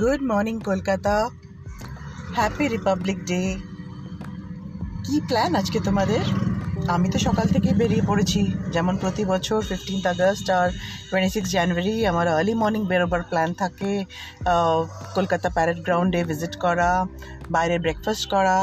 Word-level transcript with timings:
Good 0.00 0.20
morning 0.30 0.56
Kolkata 0.68 1.14
happy 2.36 2.64
republic 2.74 3.18
day 3.30 3.42
কি 5.04 5.16
plan 5.28 5.50
আজকে 5.60 5.78
তোমাদের? 5.86 6.24
আমি 6.94 7.08
তো 7.14 7.18
সকাল 7.26 7.46
থেকে 7.54 7.70
বেরিয়ে 7.80 8.04
পড়েছি। 8.10 8.40
যেমন 8.74 8.94
প্রতি 9.02 9.22
বছর 9.32 9.58
ফিফটিন্থ 9.68 10.04
আগস্ট 10.14 10.46
আর 10.58 10.68
টোয়েন্টি 11.08 11.30
সিক্স 11.34 11.48
জানুয়ারি 11.56 11.94
আমার 12.10 12.26
আর্লি 12.36 12.54
মর্নিং 12.62 12.82
বেরোবার 12.90 13.22
প্ল্যান 13.30 13.50
থাকে। 13.62 13.92
কলকাতা 15.16 15.48
প্যারেড 15.56 15.78
গ্রাউন্ডে 15.86 16.20
ভিজিট 16.30 16.54
করা, 16.64 16.90
বাইরে 17.54 17.76
ব্রেকফাস্ট 17.84 18.24
করা। 18.34 18.56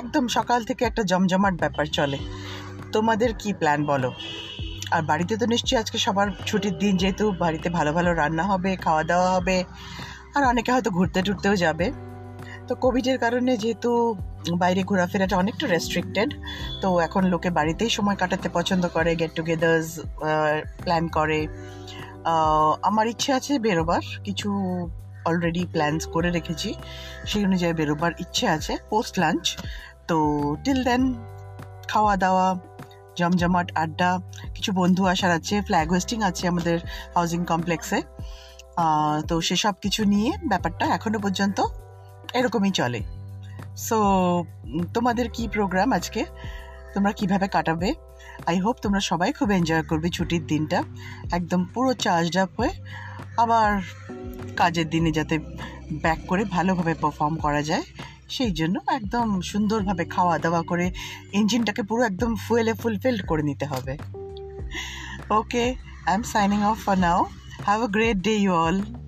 একদম 0.00 0.24
সকাল 0.36 0.60
থেকে 0.68 0.82
একটা 0.90 1.02
জমজমাট 1.10 1.54
ব্যাপার 1.62 1.86
চলে। 1.96 2.18
তোমাদের 2.94 3.30
কি 3.40 3.50
প্ল্যান 3.60 3.80
বলো? 3.92 4.10
আর 4.94 5.02
বাড়িতে 5.10 5.34
তো 5.40 5.44
নিশ্চয়ই 5.54 5.78
আজকে 5.82 5.98
সবার 6.06 6.28
ছুটির 6.48 6.74
দিন, 6.82 6.92
যেহেতু 7.02 7.24
বাড়িতে 7.42 7.68
ভালো 7.78 7.90
ভালো 7.96 8.10
রান্না 8.20 8.44
হবে, 8.50 8.70
খাওয়া 8.84 9.02
দাওয়া 9.10 9.30
হবে। 9.36 9.58
আর 10.36 10.42
অনেকে 10.52 10.70
হয়তো 10.74 10.90
ঘুরতে 10.98 11.20
টুরতেও 11.26 11.54
যাবে। 11.64 11.86
তো 12.68 12.72
কোভিডের 12.84 13.18
কারণে 13.24 13.52
যেহেতু 13.62 13.90
বাইরে 14.62 14.80
ঘোরাফেরাটা 14.90 15.34
অনেকটা 15.42 15.64
রেস্ট্রিক্টেড 15.74 16.30
তো 16.82 16.88
এখন 17.06 17.22
লোকে 17.32 17.50
বাড়িতেই 17.58 17.90
সময় 17.96 18.16
কাটাতে 18.20 18.48
পছন্দ 18.56 18.84
করে 18.96 19.10
গেট 19.20 19.32
টুগেদার্স 19.38 19.88
প্ল্যান 20.84 21.04
করে। 21.16 21.40
আমার 22.88 23.06
ইচ্ছে 23.12 23.30
আছে 23.38 23.52
বেরোবার, 23.66 24.02
কিছু 24.26 24.48
অলরেডি 25.28 25.62
প্ল্যানস 25.74 26.02
করে 26.14 26.28
রেখেছি। 26.36 26.70
সেই 27.30 27.42
অনুযায়ী 27.48 27.74
বেরোবার 27.80 28.12
ইচ্ছে 28.24 28.44
আছে 28.56 28.72
পোস্ট 28.90 29.14
লাঞ্চ 29.22 29.44
তো 30.08 30.16
টিল 30.64 30.80
দেন 30.88 31.02
খাওয়া 31.92 32.14
দাওয়া 32.24 32.46
জমজমাট, 33.18 33.68
আড্ডা, 33.82 34.10
কিছু 34.56 34.70
বন্ধু 34.80 35.02
আসার 35.12 35.32
আছে 35.38 35.54
ফ্ল্যাগ 35.68 35.86
হোয়েস্টিং 35.92 36.18
আছে 36.30 36.44
আমাদের 36.52 36.76
হাউজিং 37.16 37.40
কমপ্লেক্সে 37.52 37.98
তো 39.28 39.34
সেসব 39.40 39.74
কিছু 39.80 40.04
নিয়ে 40.04 40.30
ব্যাপারটা 40.48 40.84
এখনও 40.86 41.18
পর্যন্ত 41.18 41.58
এরকমই 42.34 42.70
চলে। 42.70 43.00
সো 43.76 43.98
তোমাদের 44.94 45.26
কি 45.30 45.48
প্রোগ্রাম 45.48 45.88
আজকে? 45.92 46.24
তোমরা 46.94 47.12
কীভাবে 47.12 47.48
কাটাবে? 47.48 47.94
আই 48.46 48.56
হোপ 48.58 48.76
তোমরা 48.82 49.00
সবাই 49.00 49.32
খুব 49.32 49.50
এনজয় 49.50 49.82
করবে 49.82 50.08
ছুটির 50.08 50.46
দিনটা। 50.46 50.82
একদম 51.32 51.64
পুরো 51.64 51.94
চার্জড 51.94 52.36
আপ 52.36 52.50
হয়ে 52.56 52.72
আবার 53.36 53.82
কাজের 54.56 54.86
দিনে 54.90 55.10
যাতে 55.12 55.38
ব্যাক 55.92 56.18
করে 56.26 56.44
ভালোভাবে 56.44 56.94
পারফর্ম 56.94 57.34
করা 57.36 57.62
যায়, 57.62 57.84
সেই 58.28 58.52
জন্য 58.52 58.76
একদম 58.88 59.26
সুন্দরভাবে 59.40 60.04
খাওয়া 60.04 60.38
দাওয়া 60.38 60.62
করে 60.62 60.86
ইঞ্জিনটাকে 61.32 61.82
পুরো 61.82 62.02
একদম 62.02 62.30
ফুয়েলে 62.36 62.72
ফুলফিলড 62.74 63.26
করে 63.26 63.42
নিতে 63.42 63.66
হবে। 63.66 63.98
Okay 65.30 65.64
I 66.06 66.14
am 66.14 66.22
signing 66.22 66.62
off 66.62 66.78
for 66.84 66.98
now 66.98 67.20
Have 67.64 67.82
a 67.82 67.88
great 67.88 68.20
day, 68.22 68.36
you 68.36 68.52
all. 68.52 68.99